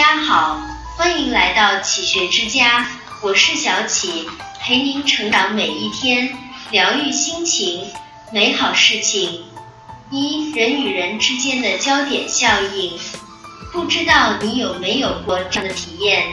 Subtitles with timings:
[0.00, 0.58] 家好，
[0.96, 2.86] 欢迎来到启学之家，
[3.20, 4.26] 我是小启，
[4.58, 6.34] 陪您成长每一天，
[6.70, 7.84] 疗愈心情，
[8.32, 9.44] 美好事情。
[10.10, 12.98] 一人与人之间的焦点效应，
[13.74, 16.24] 不知道你有没有过这样的体验？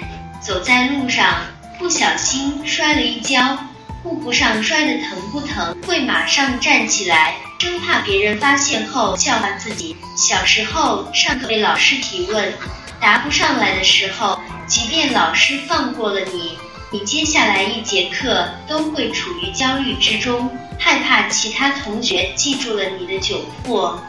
[0.41, 1.35] 走在路上，
[1.77, 3.57] 不小心摔了一跤，
[4.01, 9.97] 顾不上摔得疼不疼，会马上站起来，生怕别人发现后笑话自己。
[10.15, 12.53] 小时候上课被老师提问，
[12.99, 16.57] 答不上来的时候，即便老师放过了你，
[16.91, 20.49] 你接下来一节课都会处于焦虑之中。
[20.79, 23.99] 害怕其他同学记住了你的窘迫。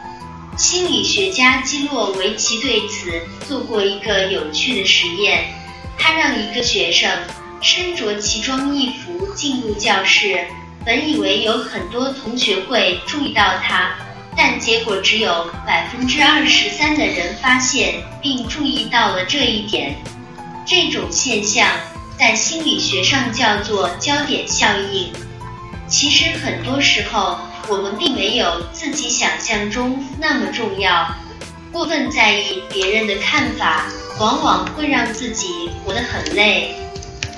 [0.56, 5.45] 心理学家基洛维奇对此做过一个有趣的实验，
[5.96, 7.10] 他让一个学生
[7.62, 10.46] 身着奇装异服进入教室，
[10.84, 13.95] 本以为有很多同学会注意到他，
[14.38, 19.96] 但结果只有百分之二十三的人发现并注意到了这一点。
[20.65, 21.66] 这种现象
[22.16, 25.13] 在心理学上叫做焦点效应。
[25.88, 27.37] 其实很多时候，
[27.68, 31.13] 我们并没有自己想象中那么重要。
[31.73, 33.87] 过分在意别人的看法，
[34.20, 36.76] 往往会让自己活得很累。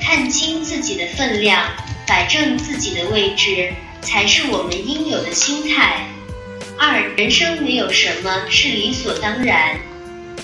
[0.03, 1.65] 看清自己的分量，
[2.07, 3.73] 摆正自己的位置，
[4.03, 6.05] 才是我们应有的心态。
[6.83, 9.79] 二，人生没有什么是理所当然。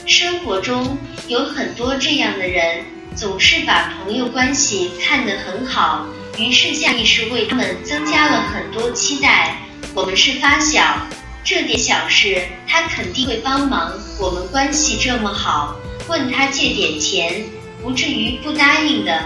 [0.05, 2.84] 生活中有很多这样的人，
[3.15, 6.06] 总是把朋友关系看得很好。
[6.37, 9.56] 于是下意识为他们增加了很多期待。
[9.95, 11.06] 我们是发小，
[11.43, 13.95] 这点小事他肯定会帮忙。
[14.21, 15.75] 我们关系这么好，
[16.06, 17.45] 问他借点钱，
[17.83, 19.23] 不至于不答应的。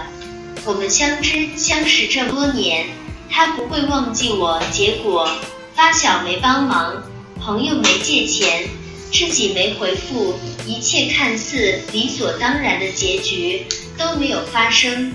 [0.63, 2.85] 我们相知相识这么多年，
[3.29, 4.63] 他不会忘记我。
[4.71, 5.29] 结果
[5.75, 7.03] 发小没帮忙，
[7.39, 8.67] 朋友没借钱，
[9.11, 13.65] 知己没回复，一切看似理所当然的结局
[13.97, 15.13] 都没有发生。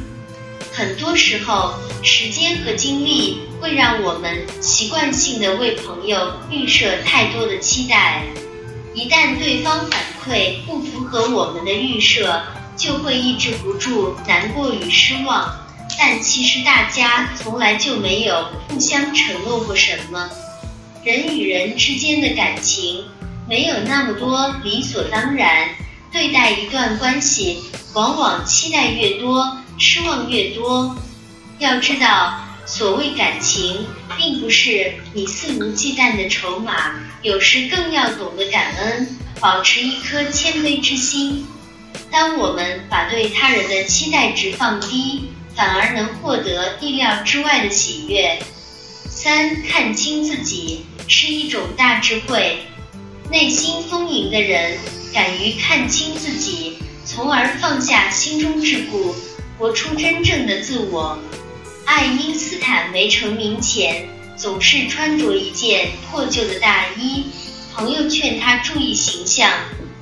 [0.73, 8.23] 很多时候，时间和精力会让我们习惯性的为朋友预设太多的期待。
[8.93, 12.43] 一旦对方反馈不符合我们的预设，
[12.77, 15.55] 就会抑制不住难过与失望。
[15.99, 20.29] 但其实大家从来就没有互相承诺过什么。
[21.07, 23.05] 人与人之间的感情
[23.49, 25.69] 没有那么多理所当然。
[26.11, 27.63] 对待一段关系，
[27.95, 29.57] 往往期待越多。
[29.79, 30.97] 失望越多，
[31.61, 33.87] 要知道，所谓感情，
[34.17, 41.47] 并不是你肆无忌惮的筹码，有时更要懂得感恩，保持一颗谦卑之心。
[42.11, 48.41] 当我们把对他人的期待值放低，反而能获得意料之外的喜悦。
[49.09, 52.59] 三，看清自己是一种大智慧。
[53.31, 54.79] 内心丰盈的人，
[55.13, 59.15] 敢于看清自己，从而放下心中桎梏。
[59.59, 61.19] 活出真正的自我。
[61.87, 64.07] 爱因斯坦没成名前，
[64.37, 67.25] 总是穿着一件破旧的大衣。
[67.75, 69.51] 朋友劝他注意形象，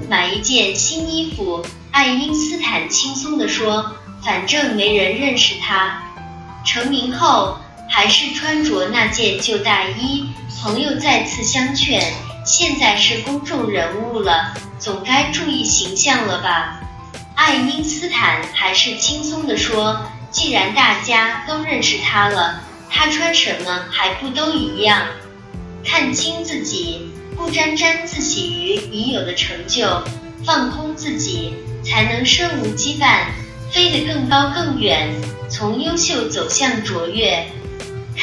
[0.09, 1.65] 买一件新衣服。
[1.93, 3.95] 爱因斯坦轻松地说
[4.25, 6.03] ：“反正没人认识他。”
[6.67, 7.59] 成名后，
[7.94, 10.28] 还是穿着那件旧大衣。
[10.60, 12.03] 朋友再次相劝
[12.44, 16.81] ：“现在是公众人物了，总该注意形象了吧？”
[17.37, 20.00] 爱因斯坦还是轻松地说
[20.32, 22.60] ：“既然大家都认识他了，
[22.91, 25.06] 他穿什么还不都一样？
[25.84, 30.03] 看清自己，不沾沾自喜于已有的成就，
[30.44, 33.26] 放空自己，才能身无羁绊，
[33.71, 35.15] 飞得更高更远，
[35.49, 37.47] 从优秀走向卓越。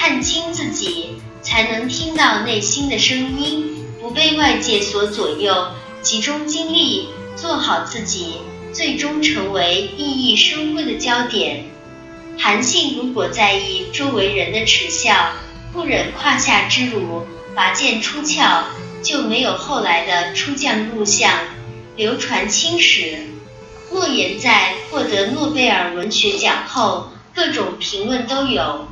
[0.01, 1.12] 看清自己，
[1.44, 5.67] 才能听到内心的声音，不被外界所左右，
[6.01, 8.38] 集中精力做好自己。”
[8.73, 11.66] 最终成为熠熠生辉的焦点。
[12.39, 15.34] 韩信如果在意周围人的耻笑，
[15.72, 18.63] 不忍胯下之辱，拔剑出鞘，
[19.03, 21.31] 就没有后来的出将入相，
[21.95, 23.19] 流传青史。
[23.92, 28.88] 莫言在获得诺贝尔文学奖后，各种评论都有，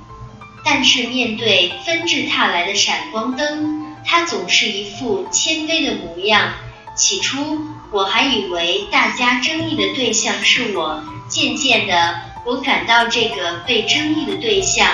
[0.63, 6.53] 但是面对纷至沓来的闪光灯，他总是一副谦卑的模样。
[6.95, 7.59] 起初
[7.91, 14.87] 我还以为大家争议的对象是我，渐渐的我感到这个被争议的对象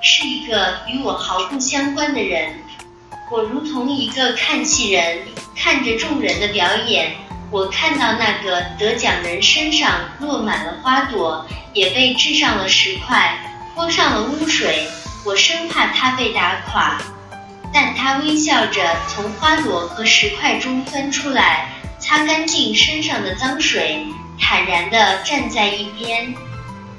[0.00, 2.54] 是一个与我毫不相关的人。
[3.30, 5.20] 我如同一个看戏人，
[5.56, 7.12] 看着众人的表演。
[7.50, 13.38] 我看到那个得奖人身上落满了花朵，也被掷上了石块，
[13.74, 14.86] 泼上了污水。
[15.24, 16.98] 我生怕他被打垮。
[17.72, 24.04] 但他微笑着从花朵和石块中钻出来，擦干净身上的脏水。
[24.38, 26.34] 坦然地站在一边。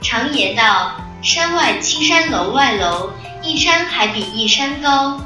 [0.02, 3.12] 常言道：“山外青山楼外楼，
[3.44, 5.22] 一山还比一山高。”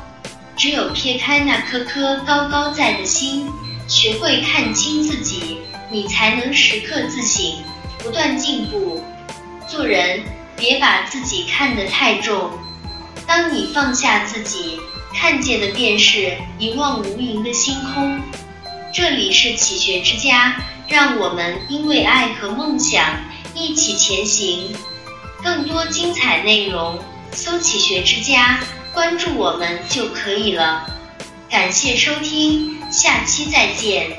[0.58, 3.48] 只有撇开那颗颗高高在的心，
[3.88, 5.60] 学会看清自己，
[5.92, 7.64] 你才能时刻自省，
[8.00, 9.04] 不断进步。
[9.68, 10.22] 做人
[10.56, 12.52] 别把自己看得太重，
[13.28, 14.80] 当你放下自己，
[15.14, 18.20] 看见的便是一望无垠的星空。
[18.94, 20.56] 这里是启学之家，
[20.88, 23.20] 让我们因为爱和梦想
[23.54, 24.74] 一起前行。
[25.44, 26.98] 更多精彩内容，
[27.32, 28.60] 搜“启学之家”。
[28.94, 30.90] 关注我们就可以了，
[31.50, 34.18] 感谢收听，下期再见。